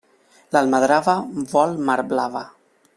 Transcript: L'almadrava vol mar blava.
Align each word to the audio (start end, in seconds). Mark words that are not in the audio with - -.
L'almadrava 0.55 1.15
vol 1.53 1.79
mar 1.91 2.01
blava. 2.15 2.47